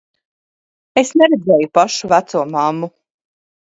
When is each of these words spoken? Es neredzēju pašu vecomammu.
Es 1.03 1.13
neredzēju 1.23 1.71
pašu 1.81 2.13
vecomammu. 2.17 2.95